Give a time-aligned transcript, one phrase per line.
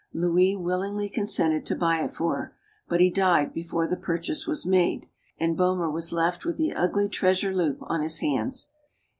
[0.13, 2.57] Louis willingly consented to buy it for her;
[2.87, 5.05] but he died before the purchase was made,
[5.37, 8.71] and Boehmer was left with the ugly treasure loop on his hands.